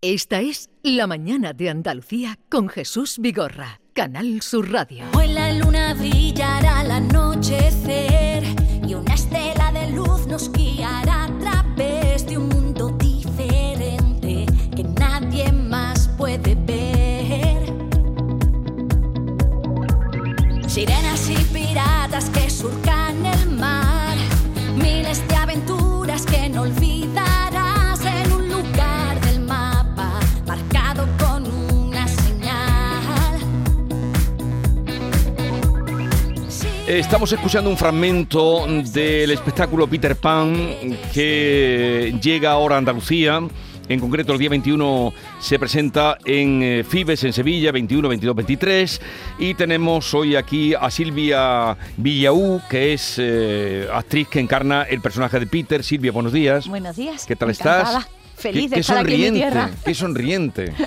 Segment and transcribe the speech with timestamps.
[0.00, 5.02] Esta es La Mañana de Andalucía con Jesús Vigorra, Canal Sur Radio.
[5.12, 8.44] Hoy la luna brillará al anochecer
[8.86, 11.17] y una estela de luz nos guiará
[36.98, 40.74] Estamos escuchando un fragmento del espectáculo Peter Pan
[41.14, 43.40] que llega ahora a Andalucía.
[43.88, 49.00] En concreto, el día 21 se presenta en eh, Fibes, en Sevilla, 21, 22, 23.
[49.38, 55.38] Y tenemos hoy aquí a Silvia Villaú, que es eh, actriz que encarna el personaje
[55.38, 55.84] de Peter.
[55.84, 56.66] Silvia, buenos días.
[56.66, 57.24] Buenos días.
[57.26, 58.00] ¿Qué tal encantada.
[58.00, 58.17] estás?
[58.38, 59.70] Feliz de estar aquí en mi tierra.
[59.84, 60.72] Qué sonriente.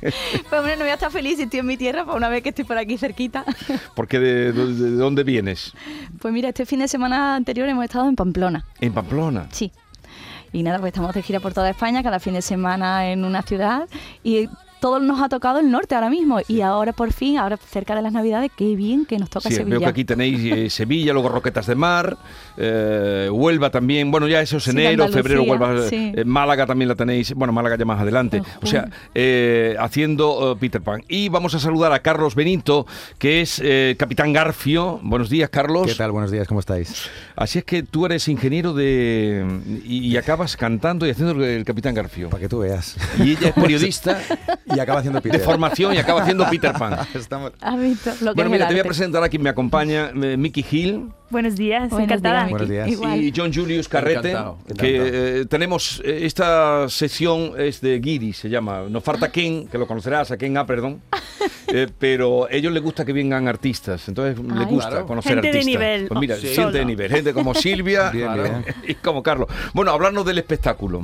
[0.00, 2.42] Pues hombre, no voy a estar feliz si estoy en mi tierra, para una vez
[2.42, 3.44] que estoy por aquí cerquita.
[3.94, 5.72] Porque de, de- de dónde vienes?
[6.20, 8.64] Pues mira, este fin de semana anterior hemos estado en Pamplona.
[8.80, 9.48] En Pamplona.
[9.50, 9.72] Sí.
[10.52, 13.42] Y nada, pues estamos de gira por toda España, cada fin de semana en una
[13.42, 13.88] ciudad.
[14.22, 14.48] Y
[14.84, 16.40] todo nos ha tocado el norte ahora mismo.
[16.46, 19.54] Y ahora por fin, ahora cerca de las Navidades, qué bien que nos toca Sí,
[19.54, 19.70] Sevilla.
[19.70, 22.18] veo que aquí tenéis eh, Sevilla, luego Roquetas de Mar,
[22.58, 24.10] eh, Huelva también.
[24.10, 25.88] Bueno, ya eso es enero, febrero, Huelva.
[25.88, 26.12] sí.
[26.14, 27.32] eh, Málaga también la tenéis.
[27.32, 28.42] Bueno, Málaga ya más adelante.
[28.60, 31.02] O sea, eh, haciendo eh, Peter Pan.
[31.08, 35.00] Y vamos a saludar a Carlos Benito, que es eh, Capitán Garfio.
[35.02, 35.86] Buenos días, Carlos.
[35.86, 36.12] ¿Qué tal?
[36.12, 37.08] Buenos días, ¿cómo estáis?
[37.36, 39.46] Así es que tú eres ingeniero de.
[39.82, 42.28] y, y acabas cantando y haciendo el, el Capitán Garfio.
[42.28, 42.96] Para que tú veas.
[43.18, 44.20] Y ella es periodista
[44.74, 45.40] Y acaba haciendo de Peter.
[45.40, 46.98] formación y acaba haciendo Peter Pan.
[47.14, 47.52] Estamos...
[47.60, 50.36] ¿Has visto lo que Bueno, mira, te voy a presentar a quien me acompaña, eh,
[50.36, 51.08] Mickey Hill.
[51.30, 52.40] Buenos días, Buenos encantada.
[52.46, 52.72] días, Buenos Miki.
[52.74, 52.88] días.
[52.90, 53.22] Igual.
[53.24, 55.08] y John Julius Carrete, Encantado, que encantado.
[55.40, 58.82] eh, tenemos eh, esta sesión es de Guiri, se llama.
[58.88, 61.00] Nos falta Ken, que lo conocerás, a Ken A, perdón.
[61.66, 64.66] Eh, pero a ellos les gusta que vengan artistas, entonces les Ay.
[64.66, 65.06] gusta Claro.
[65.06, 65.66] conocer Gente de artistas.
[65.80, 66.46] nivel, Pues mira, sí.
[66.48, 68.64] gente de nivel, gente como Silvia Bien, bien.
[68.86, 69.48] y como Carlos.
[69.72, 71.02] Bueno, hablarnos del espectáculo.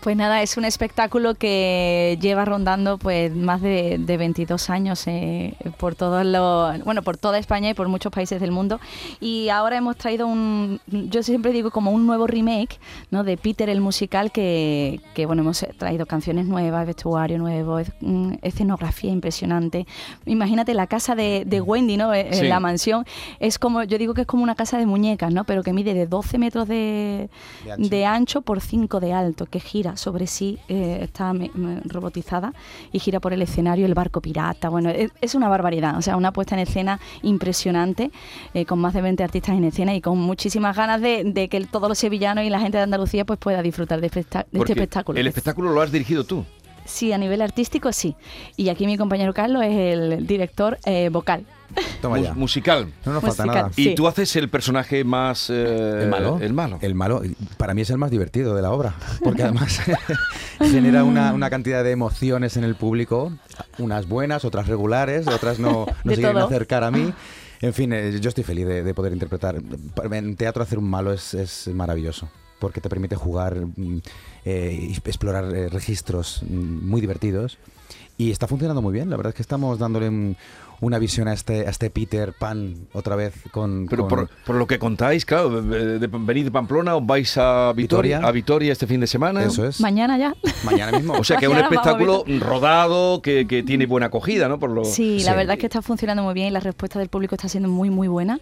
[0.00, 5.54] Pues nada, es un espectáculo que lleva rondando pues más de, de 22 años eh,
[5.76, 8.78] por todos los, bueno, por toda España y por muchos países del mundo.
[9.20, 12.78] Y ahora hemos traído un, yo siempre digo como un nuevo remake,
[13.10, 13.24] ¿no?
[13.24, 18.34] De Peter el musical que, que bueno, hemos traído canciones nuevas, vestuario nuevo, es- mm,
[18.42, 19.84] escenografía impresionante.
[20.26, 22.14] Imagínate la casa de, de Wendy, ¿no?
[22.14, 22.46] Eh, Sí.
[22.46, 23.04] La mansión
[23.40, 25.42] es como, yo digo que es como una casa de muñecas, ¿no?
[25.44, 27.28] Pero que mide de 12 metros de,
[27.64, 27.88] De ancho.
[27.90, 32.52] de ancho por 5 de alto, que gira sobre sí, eh, está me- me- robotizada
[32.92, 34.68] y gira por el escenario el barco pirata.
[34.68, 38.10] Bueno, es, es una barbaridad, o sea, una puesta en escena impresionante,
[38.54, 41.64] eh, con más de 20 artistas en escena y con muchísimas ganas de, de que
[41.66, 45.18] todos los sevillanos y la gente de Andalucía pues pueda disfrutar de, este espectáculo.
[45.18, 46.44] El espectáculo lo has dirigido tú.
[46.84, 48.16] Sí, a nivel artístico sí.
[48.56, 51.44] Y aquí mi compañero Carlos es el director eh, vocal.
[52.00, 52.34] Toma ya.
[52.34, 52.92] musical.
[53.04, 53.46] No nos falta musical.
[53.64, 53.70] nada.
[53.76, 53.94] Y Sí.
[53.94, 55.50] tú haces el personaje más...
[55.50, 56.38] eh, ¿El malo?
[56.40, 56.78] El malo.
[56.80, 57.24] El malo.
[57.24, 58.94] y Para mí es el más divertido de la obra.
[59.22, 59.80] Porque además
[60.60, 63.32] genera una, una cantidad de emociones en el público.
[63.78, 66.46] Unas buenas, otras regulares, otras no, no De se quieren todo.
[66.46, 67.12] acercar a mí.
[67.60, 69.56] En fin, eh, yo estoy feliz de, de poder interpretar.
[70.12, 72.28] En teatro hacer un malo es, es maravilloso.
[72.58, 73.98] Porque te permite jugar, mm,
[74.44, 77.58] eh, y explorar eh, registros mm, muy divertidos.
[78.16, 79.10] Y está funcionando muy bien.
[79.10, 80.36] La verdad es que estamos dándole un-
[80.80, 83.86] una visión a este, a este Peter Pan otra vez con...
[83.90, 87.36] Pero con- por, por lo que contáis, claro, de, de- venid de Pamplona, os vais
[87.36, 88.28] a Vitoria, Vitoria.
[88.28, 89.42] a Vitoria este fin de semana.
[89.44, 89.80] Eso es.
[89.80, 90.34] Mañana ya.
[90.64, 91.14] Mañana mismo.
[91.18, 94.58] O sea que es un espectáculo rodado que, que tiene buena acogida, ¿no?
[94.58, 94.84] Por lo...
[94.84, 95.36] Sí, la Sí.
[95.36, 97.90] verdad es que está funcionando muy bien y la respuesta del público está siendo muy,
[97.90, 98.40] muy buena.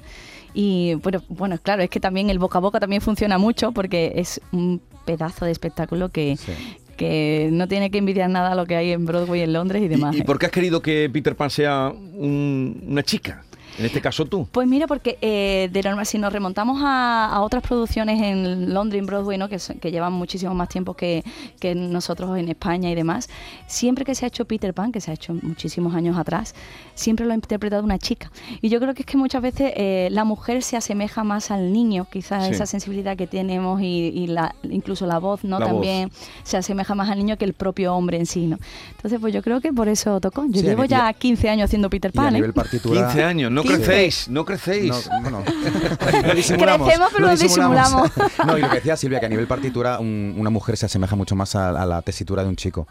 [0.54, 4.12] Y bueno, bueno, claro, es que también el boca a boca también funciona mucho porque
[4.16, 6.52] es un pedazo de espectáculo que, Sí.
[6.96, 9.84] que no tiene que envidiar nada a lo que hay en Broadway, en Londres y
[9.86, 10.14] ¿Y, demás.
[10.16, 10.24] y ¿eh?
[10.24, 13.44] por qué has querido que Peter Pan sea un- una chica?
[13.78, 14.48] En este caso tú.
[14.50, 19.00] Pues mira, porque eh, de normal, si nos remontamos a, a otras producciones en Londres,
[19.00, 19.48] en Broadway, ¿no?
[19.48, 21.22] que, son- que llevan muchísimo más tiempo que,
[21.60, 23.28] que nosotros en España y demás,
[23.66, 26.54] siempre que se ha hecho Peter Pan, que se ha hecho muchísimos años atrás,
[26.94, 28.30] siempre lo ha interpretado una chica.
[28.62, 31.72] Y yo creo que es que muchas veces eh, la mujer se asemeja más al
[31.72, 32.52] niño, quizás Sí.
[32.52, 35.58] esa sensibilidad que tenemos y, y la, incluso la voz, ¿no?
[35.58, 35.74] La voz.
[35.74, 36.10] También
[36.44, 38.58] se asemeja más al niño que el propio hombre en sí, ¿no?
[38.96, 40.44] Entonces, pues yo creo que por eso tocó.
[40.48, 42.38] Yo Sí, llevo ya y a- 15 años haciendo Peter Y a Pan, ¿eh?
[42.38, 43.02] nivel partitura...
[43.08, 43.84] 15 años, no 15.
[43.84, 44.90] crecéis, no crecéis.
[44.90, 45.44] No, bueno,
[46.26, 46.86] lo disimulamos.
[46.88, 48.10] Crecemos, pero lo disimulamos.
[48.46, 51.16] no, y lo que decía Silvia, que a nivel partitura un- una mujer se asemeja
[51.16, 52.86] mucho más a, a la tesitura de un chico,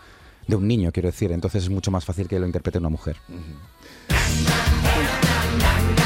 [0.47, 1.31] de un niño, quiero decir.
[1.31, 3.17] Entonces es mucho más fácil que lo interprete una mujer.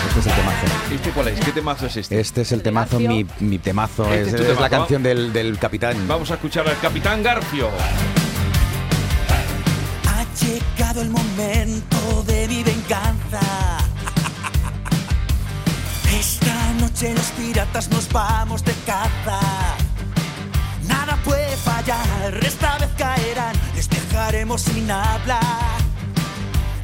[0.10, 0.66] Este es el temazo.
[0.96, 1.40] ¿Este cuál es?
[1.40, 2.20] ¿Qué temazo es este?
[2.20, 4.06] Este es el temazo, mi, mi temazo.
[4.12, 4.70] Este es, es tu es la temazo.
[4.70, 6.08] canción del, del capitán.
[6.08, 7.70] Vamos a escuchar al Capitán Garfio.
[10.40, 13.78] llegado el momento de mi venganza.
[16.20, 19.40] Esta noche los piratas nos vamos de caza.
[20.86, 25.80] Nada puede fallar, esta vez caerán, les dejaremos sin hablar.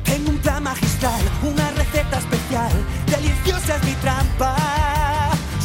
[0.06, 2.72] Tengo un plan magistral, una receta especial,
[3.08, 4.56] deliciosa es mi trampa.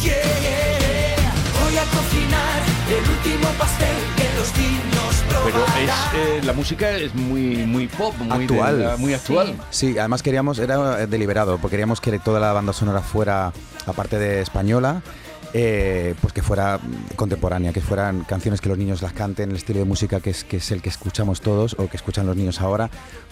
[0.03, 1.33] Yeah,
[1.63, 5.00] voy a cocinar el último pastel que los niños
[5.45, 8.95] Pero es, eh, la música es muy, muy pop, muy, Actual.
[8.99, 9.57] muy actual.
[9.71, 13.53] Sí, además queríamos, era eh, deliberado, porque queríamos que toda la banda sonora fuera,
[13.87, 15.03] aparte de española,
[15.55, 19.57] eh, pues que fuera mm, contemporánea, que fueran canciones que los niños las canten, el
[19.57, 22.37] estilo de música que es, que es el que escuchamos todos o que escuchan los
[22.37, 22.91] niños ahora,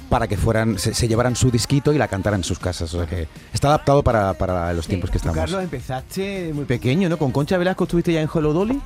[0.08, 2.92] para que fueran, se, se llevaran su disquito y la cantaran en sus casas.
[2.94, 4.90] O sea que está adaptado para, para los Sí.
[4.90, 5.36] tiempos que estamos.
[5.36, 7.18] Carlos, empezaste muy pequeño, ¿no?
[7.18, 8.80] Con Concha Velasco estuviste ya en Hollow Dolly.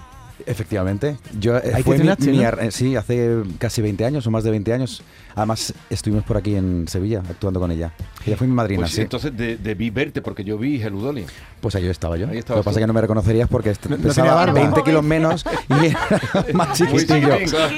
[0.46, 1.16] Efectivamente.
[1.38, 2.48] Yo, eh, Ahí te fue mi- mi ¿no?
[2.60, 5.02] eh, sí, hace casi 20 años o más de 20 años.
[5.34, 7.92] Además, estuvimos por aquí en Sevilla actuando con ella.
[8.26, 9.00] Ella fue mi madrina, Pues sí.
[9.00, 11.24] entonces de- debí verte porque yo vi Hello Dolly.
[11.60, 12.26] Pues ahí estaba yo.
[12.26, 14.52] Ahí Lo estabas que pasa es que no me reconocerías porque No- no pesaba barba.
[14.52, 15.98] 20 kilos menos y era
[16.54, 17.30] más chiquitillo.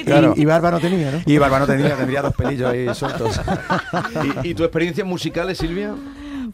[0.04, 0.34] claro.
[0.36, 1.20] Y, y barba no tenía, ¿no?
[1.26, 3.40] Y barba no tenía, tendría dos pelillos ahí sueltos.
[4.44, 5.94] ¿Y, y tu experiencia musical, Silvia?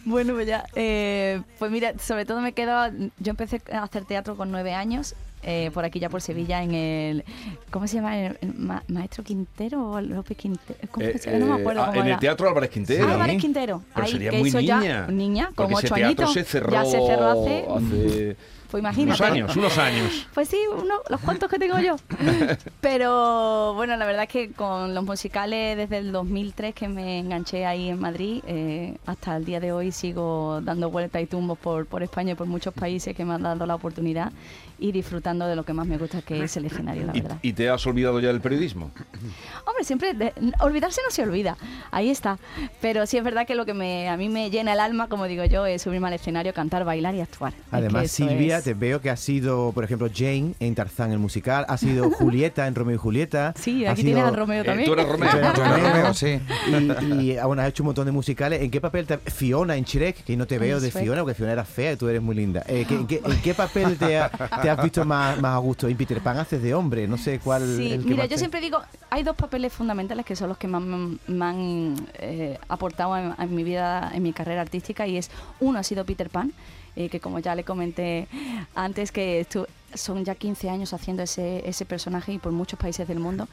[0.04, 2.72] Bueno, pues ya, eh, pues mira, sobre todo me quedo,
[3.18, 6.74] yo empecé a hacer teatro con nueve años, eh, por aquí ya por Sevilla, en
[6.74, 7.24] el,
[7.70, 8.18] ¿cómo se llama?
[8.18, 11.44] El, el Ma- Maestro Quintero o López Quintero, ¿cómo Eh, se llama?
[11.46, 12.14] No me eh, acuerdo ah, cómo en era.
[12.14, 13.08] el Teatro Álvarez Quintero.
[13.08, 14.82] Álvarez Quintero, Pero ahí, sería que muy niña.
[14.82, 18.36] ya, niña, ese ocho añitos, se cerró ya se cerró hace, hace
[18.70, 19.22] pues imagínate.
[19.22, 20.26] unos años, unos años.
[20.34, 21.96] Pues sí, uno, los cuantos que tengo yo.
[22.80, 27.66] Pero bueno, la verdad es que con los musicales desde el 2003 que me enganché
[27.66, 31.86] ahí en Madrid, eh, hasta el día de hoy sigo dando vueltas y tumbos por,
[31.86, 34.32] por España y por muchos países que me han dado la oportunidad
[34.78, 37.38] y disfrutando de lo que más me gusta, que es el escenario, la ¿Y, verdad.
[37.42, 38.90] y te has olvidado ya del periodismo?
[39.80, 41.56] Hombre, siempre de- olvidarse no se olvida,
[41.90, 42.38] ahí está.
[42.82, 45.24] Pero sí es verdad que lo que me, a mí me llena el alma, como
[45.26, 47.52] digo yo, es subirme al escenario, cantar, bailar y actuar.
[47.54, 51.12] Es que Además, Silvia, es- te veo que has sido, por ejemplo, Jane en Tarzán
[51.12, 53.54] el musical, has sido Julieta en Romeo y Julieta.
[53.56, 54.86] Sí, aquí sido- tienes a Romeo Eh, también.
[54.86, 55.30] tú eres Romeo.
[55.30, 56.14] Tú eres Romeo.
[56.14, 56.40] sí.
[56.68, 58.60] Y, y, bueno, has hecho un montón de musicales.
[58.62, 60.24] ¿En qué papel te, Fiona en Shrek?
[60.24, 60.90] Que no te veo de.
[60.90, 62.62] Fiona, porque Fiona era fea y tú eres muy linda.
[62.66, 65.58] Eh, ¿qué- en, qué, en qué papel te, ha- te has visto más, más a
[65.58, 65.88] gusto?
[65.88, 67.62] En Peter Pan haces de hombre, no sé cuál.
[67.78, 68.78] Sí, el que mira, más yo te- siempre digo,
[69.08, 73.64] hay dos papeles fundamentales que son los que más me, han eh, aportado en, mi
[73.64, 75.30] vida, en mi carrera artística, y es,
[75.60, 76.52] uno ha sido Peter Pan,
[76.96, 78.28] eh, que como ya le comenté
[78.74, 79.46] antes, que
[79.94, 83.48] son ya 15 años haciendo ese, personaje y por muchos países del mundo.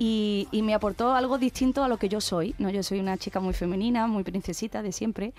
[0.00, 2.70] Y, y me aportó algo distinto a lo que yo soy, ¿no?
[2.70, 5.32] Yo soy una chica muy femenina, muy princesita de siempre,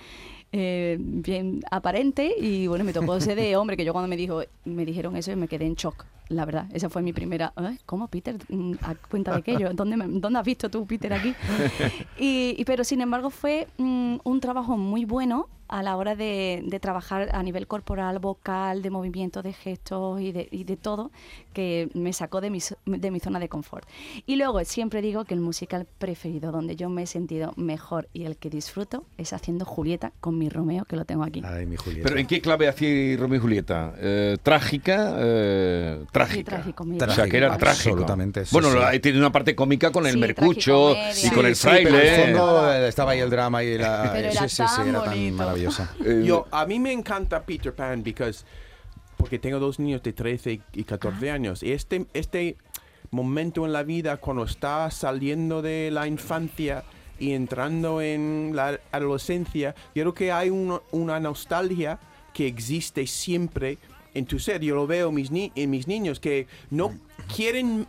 [0.51, 4.41] eh, bien aparente y bueno, me tocó ser de hombre, que yo cuando me dijo,
[4.65, 6.65] me dijeron eso me quedé en shock, la verdad.
[6.73, 7.77] Esa fue mi primera, "¿Eh?
[7.85, 8.37] ¿cómo Peter?
[8.49, 9.57] Mm, ¿A cuenta de?
[9.57, 11.33] Yo, ¿Dónde, me- ¿Dónde has visto tú Peter aquí?
[12.19, 16.63] Y, y- pero sin embargo fue mm, un trabajo muy bueno a la hora de,
[16.65, 21.11] de trabajar a nivel corporal, vocal, de movimiento, de gestos y de, y de todo,
[21.53, 23.87] que me sacó de mi, de mi zona de confort.
[24.25, 28.23] Y luego siempre digo que el musical preferido, donde yo me he sentido mejor y
[28.23, 31.43] el que disfruto, es haciendo Julieta con mi Romeo, que lo tengo aquí.
[31.45, 32.07] Ay, mi Julieta.
[32.07, 33.93] ¿Pero en qué clave hacía Romeo y Julieta?
[33.99, 35.17] Eh, ¿Trágica?
[35.19, 36.18] eh, trágica.
[36.43, 37.89] Trágico, mi O sea, que era Trágico, trágico.
[37.89, 38.99] absolutamente, sí, bueno, sí.
[38.99, 42.13] tiene una parte cómica con el Sí, mercucho y con el Sí, pero fraile.
[42.23, 44.09] en el fondo eh, estaba ahí el drama y la...
[44.13, 45.93] Pero sí, era sí, sí, tan era tan maravillosa.
[46.05, 48.43] Eh, Yo, a mí me encanta Peter Pan because,
[49.17, 51.61] porque tengo dos niños de 13 y 14 años.
[51.63, 52.57] Y este, este
[53.11, 56.83] momento en la vida, cuando está saliendo de la infancia
[57.19, 61.99] y entrando en la adolescencia, yo creo que hay uno- una nostalgia
[62.33, 63.77] que existe siempre
[64.13, 64.61] en tu ser.
[64.61, 66.93] Yo lo veo mis, ni- en mis niños que no
[67.35, 67.87] quieren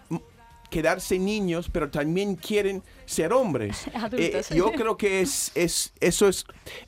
[0.71, 3.87] quedarse niños, pero también quieren ser hombres.
[4.17, 6.45] Eh, yo creo que es, es eso es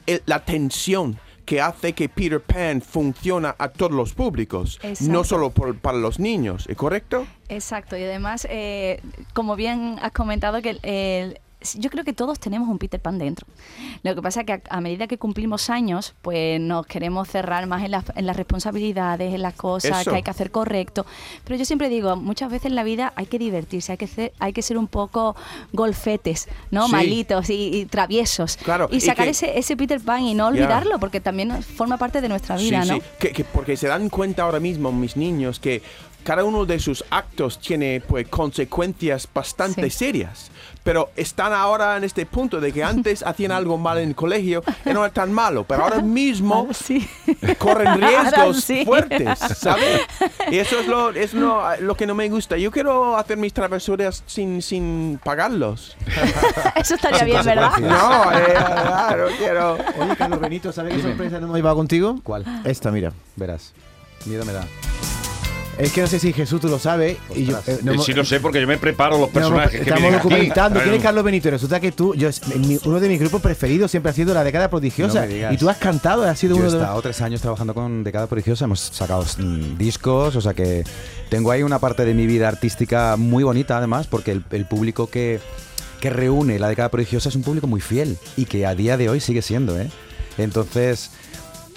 [0.07, 5.51] el- la tensión que hace que Peter Pan funciona a todos los públicos, no solo
[5.51, 7.27] por- para los niños, ¿es correcto?
[7.49, 9.01] Exacto, y además, eh,
[9.35, 11.41] como bien has comentado, que el-
[11.79, 13.47] yo creo que todos tenemos un Peter Pan dentro.
[14.03, 17.67] Lo que pasa es que a, a medida que cumplimos años, pues nos queremos cerrar
[17.67, 20.11] más en las, en las responsabilidades, en las cosas Eso.
[20.11, 21.07] que hay que hacer correcto.
[21.45, 24.33] Pero yo siempre digo, muchas veces en la vida hay que divertirse, hay que ser,
[24.39, 25.37] hay que ser un poco
[25.73, 26.87] golfetes, ¿no?
[26.87, 26.93] Sí.
[26.93, 28.57] Malitos y, y traviesos.
[28.59, 31.97] Claro, y y sacar que- ese, ese Peter Pan y no olvidarlo, porque también forma
[31.97, 32.95] parte de nuestra vida, sí, ¿no?
[32.97, 33.03] sí.
[33.19, 35.83] Que, que- porque se dan cuenta ahora mismo mis niños que
[36.23, 39.99] cada uno de sus actos tiene pues consecuencias bastante Sí.
[39.99, 40.51] serias.
[40.85, 44.63] Pero están ahora en este punto de que antes hacían algo mal en el colegio
[44.85, 47.09] y no era tan malo, pero ahora mismo Ahora sí.
[47.59, 48.85] corren riesgos sí.
[48.85, 50.01] fuertes, ¿sabes?
[50.51, 52.57] Y eso es lo, es lo, lo que no me gusta.
[52.57, 55.97] Yo quiero hacer mis travesuras sin, sin pagarlos.
[56.77, 57.79] Eso estaría bien, ¿verdad?
[57.79, 59.79] No, eh, claro, quiero.
[59.99, 62.19] Oye, Carlos Benito, ¿sabes qué sorpresa no hemos llevado contigo?
[62.23, 62.45] ¿Cuál?
[62.65, 63.13] Esta, mira.
[63.37, 63.73] Verás.
[64.27, 64.65] Miedo me da.
[65.79, 67.17] Es que no sé si Jesús tú lo sabes.
[67.35, 69.81] Y yo, eh, no Eh, sí lo sé porque yo me preparo los no, personajes
[69.81, 70.81] que estamos documentando.
[70.81, 71.03] ¿Quién es.
[71.03, 71.49] Carlos Benito?
[71.49, 74.45] Y resulta que tú, yo, mi- uno de mis grupos preferidos siempre ha sido La
[74.45, 75.23] Década Prodigiosa.
[75.23, 75.55] No me digas.
[75.55, 78.05] y tú has cantado, has sido Yo he uno de estado tres años trabajando con
[78.05, 80.85] Decada Prodigiosa, hemos sacado mm, discos, o sea que
[81.31, 85.09] tengo ahí una parte de mi vida artística muy bonita además, porque el, el público
[85.09, 85.41] que,
[86.01, 89.09] que reúne la Década Prodigiosa es un público muy fiel y que a día de
[89.09, 89.89] hoy sigue siendo, ¿eh?
[90.39, 91.11] Entonces,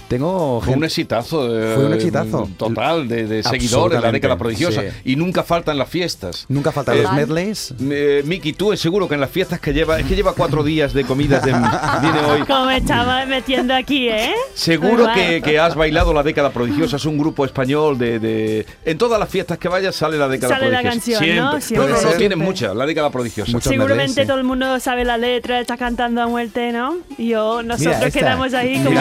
[0.07, 1.45] tengo Fue un exitazo.
[1.57, 2.49] eh, Fue un exitazo.
[2.57, 4.81] Total de, de seguidores, la década prodigiosa.
[4.81, 4.87] sí.
[5.05, 6.45] Y nunca faltan las fiestas.
[6.49, 7.73] Nunca faltan Eh, los medleys.
[7.79, 10.63] Eh, Miki, tú es seguro que en las fiestas que lleva, es que lleva cuatro
[10.63, 12.41] días de comidas de viene hoy.
[12.47, 14.33] Como me estaba metiendo aquí, ¿eh?
[14.53, 18.97] Seguro que, que has bailado la década prodigiosa, es un grupo español de, de- En
[18.97, 21.19] todas las fiestas que vayas sale la década Sale la prodigiosa.
[21.19, 21.51] canción, ¿no?
[21.61, 21.65] Siempre.
[21.65, 22.17] Siempre, no, no, no, siempre.
[22.19, 23.51] tienen muchas, la década prodigiosa.
[23.51, 24.27] Muchos Seguramente medleys, sí.
[24.27, 26.97] todo el mundo sabe la letra, está cantando a muerte, ¿no?
[27.17, 28.99] Y yo, nosotros quedamos ahí como...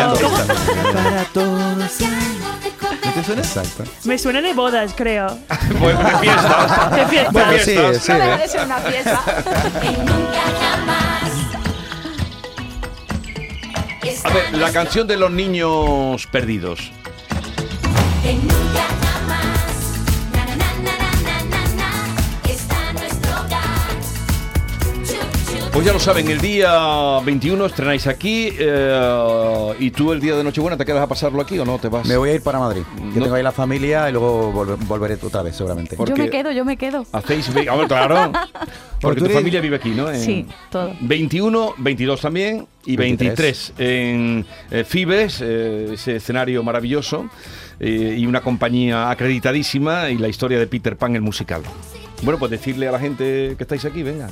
[0.94, 1.76] Para todos.
[1.76, 3.42] ¿No te suena?
[3.42, 3.84] Exacto.
[4.04, 5.38] Me suena de bodas, creo.
[5.78, 6.96] Pues de fiestas.
[6.96, 7.32] De fiestas.
[7.32, 8.02] Bueno, sí, fiestas.
[8.02, 8.12] sí.
[8.12, 9.20] No deja de ser una fiesta.
[14.24, 16.92] A ver, la canción de los niños perdidos.
[25.74, 30.44] Pues ya lo saben, el día 21 estrenáis aquí eh, y tú el día de
[30.44, 32.06] Nochebuena te quedas a pasarlo aquí o no te vas.
[32.06, 32.82] Me voy a ir para Madrid.
[32.96, 35.96] Que No- tengo ahí la familia y luego volver- volveré otra vez seguramente.
[36.06, 37.04] Yo me quedo, yo me quedo.
[37.10, 38.30] Hacéis, ve- a ver, claro.
[39.00, 40.08] Porque tu familia vive aquí, ¿no?
[40.08, 40.92] En Sí, todo.
[41.00, 44.06] 21, 22 también y 23, 23.
[44.06, 47.28] en eh, Fibes, eh, ese escenario maravilloso
[47.80, 51.62] eh, y una compañía acreditadísima y la historia de Peter Pan, el musical.
[52.22, 54.28] Bueno, pues decirle a la gente que estáis aquí, venga.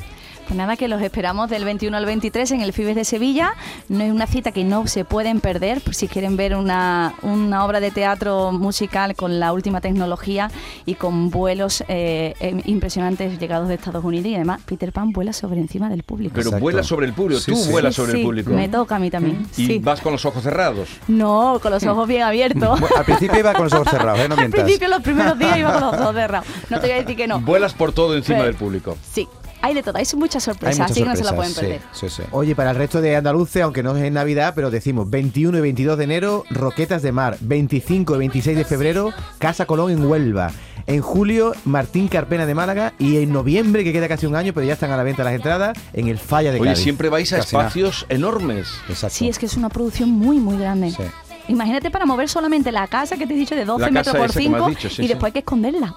[0.46, 3.54] Pues nada, que los esperamos del 21 al 23 en el Fibes de Sevilla.
[3.88, 7.64] No es una cita que no se pueden perder, por si quieren ver una, una
[7.64, 10.50] obra de teatro musical con la última tecnología
[10.84, 14.26] y con vuelos eh, em, impresionantes llegados de Estados Unidos.
[14.26, 16.32] Y además, Peter Pan vuela sobre encima del público.
[16.34, 16.62] Pero Exacto.
[16.62, 17.70] vuela sobre el público, Sí, tú sí.
[17.70, 18.50] vuelas sobre sí, el público.
[18.50, 19.46] Me toca a mí también.
[19.56, 19.78] Y sí.
[19.78, 20.88] vas con los ojos cerrados.
[21.08, 22.80] No, con los ojos bien abiertos.
[22.80, 24.28] Bueno, al principio iba con los ojos cerrados, ¿eh?
[24.28, 26.46] No Al principio, los primeros días iba con los ojos cerrados.
[26.68, 27.40] No te voy a decir que no.
[27.40, 28.96] Vuelas por todo encima Pero- del público.
[29.12, 29.28] Sí,
[29.62, 29.96] hay de todo.
[29.96, 31.80] Hay muchas Hay sorpresas, muchas así que no se la pueden perder.
[31.92, 32.28] Sí, sí, sí.
[32.32, 35.60] Oye, para el resto de andaluces, aunque no es en Navidad, pero decimos 21 y
[35.60, 37.36] 22 de enero, Roquetas de Mar.
[37.40, 40.50] 25 y 26 de febrero, Casa Colón en Huelva.
[40.86, 42.92] En julio, Martín Carpena de Málaga.
[42.98, 45.34] Y en noviembre, que queda casi un año, pero ya están a la venta las
[45.34, 46.82] entradas, en el Falla de Oye, Cádiz.
[46.82, 47.68] siempre vais a Casi nada.
[47.68, 48.68] espacios enormes.
[48.88, 49.16] Exacto.
[49.16, 50.90] Sí, es que es una producción muy, muy grande.
[50.90, 51.02] Sí.
[51.48, 54.26] Imagínate para mover solamente la casa que te he dicho de 12 La metros por
[54.30, 55.08] esa que me has 5 dicho, sí, y sí.
[55.08, 55.96] después hay que esconderla.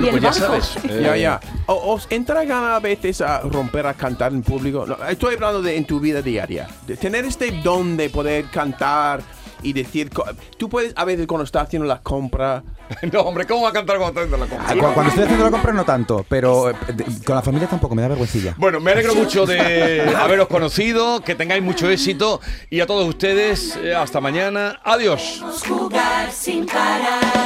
[0.00, 0.76] Bueno, pues ya sabes.
[0.88, 1.40] eh, Ya, ya.
[1.66, 4.84] O- ¿Os entra gana a veces a romper a cantar en público?
[4.86, 6.66] No, estoy hablando de en tu vida diaria.
[6.86, 9.20] De tener este don de poder cantar
[9.62, 10.10] y decir...
[10.10, 10.24] co-
[10.58, 12.62] Tú puedes, a veces cuando estás haciendo la compra...
[13.12, 14.86] No, hombre, ¿cómo va a cantar cuando está haciendo la compra?
[14.86, 17.66] Ah, cu- Cuando estoy haciendo la compra no tanto, pero eh, de- con la familia
[17.66, 18.54] tampoco, me da vergüencilla.
[18.58, 23.76] Bueno, me alegro mucho de haberos conocido, que tengáis mucho éxito y a todos ustedes,
[23.82, 24.78] eh, hasta mañana.
[24.84, 25.42] Adiós.
[25.66, 27.45] jugar sin parar.